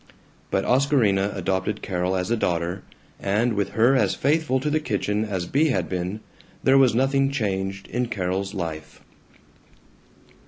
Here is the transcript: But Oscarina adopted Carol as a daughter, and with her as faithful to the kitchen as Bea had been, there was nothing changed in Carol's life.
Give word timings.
But 0.49 0.65
Oscarina 0.65 1.31
adopted 1.35 1.83
Carol 1.83 2.15
as 2.15 2.31
a 2.31 2.35
daughter, 2.35 2.81
and 3.19 3.53
with 3.53 3.73
her 3.77 3.95
as 3.95 4.15
faithful 4.15 4.59
to 4.59 4.71
the 4.71 4.79
kitchen 4.79 5.23
as 5.23 5.45
Bea 5.45 5.65
had 5.67 5.87
been, 5.87 6.21
there 6.63 6.79
was 6.79 6.95
nothing 6.95 7.29
changed 7.29 7.85
in 7.87 8.07
Carol's 8.07 8.55
life. 8.55 9.03